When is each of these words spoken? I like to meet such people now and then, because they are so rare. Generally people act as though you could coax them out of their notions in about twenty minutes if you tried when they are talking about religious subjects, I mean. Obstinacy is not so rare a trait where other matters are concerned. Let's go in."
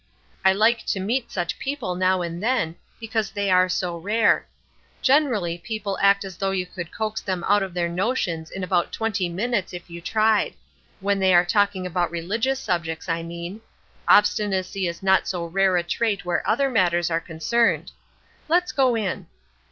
I 0.43 0.51
like 0.51 0.83
to 0.87 0.99
meet 0.99 1.31
such 1.31 1.59
people 1.59 1.93
now 1.93 2.23
and 2.23 2.41
then, 2.41 2.75
because 2.99 3.29
they 3.29 3.51
are 3.51 3.69
so 3.69 3.95
rare. 3.97 4.47
Generally 5.03 5.59
people 5.59 5.95
act 6.01 6.25
as 6.25 6.37
though 6.37 6.49
you 6.49 6.65
could 6.65 6.91
coax 6.91 7.21
them 7.21 7.43
out 7.47 7.61
of 7.61 7.75
their 7.75 7.87
notions 7.87 8.49
in 8.49 8.63
about 8.63 8.91
twenty 8.91 9.29
minutes 9.29 9.73
if 9.73 9.87
you 9.91 10.01
tried 10.01 10.55
when 11.01 11.19
they 11.19 11.35
are 11.35 11.45
talking 11.45 11.85
about 11.85 12.09
religious 12.09 12.59
subjects, 12.59 13.07
I 13.07 13.21
mean. 13.21 13.61
Obstinacy 14.07 14.87
is 14.87 15.03
not 15.03 15.27
so 15.27 15.45
rare 15.45 15.77
a 15.77 15.83
trait 15.83 16.25
where 16.25 16.41
other 16.49 16.67
matters 16.71 17.11
are 17.11 17.21
concerned. 17.21 17.91
Let's 18.49 18.71
go 18.71 18.95
in." 18.95 19.27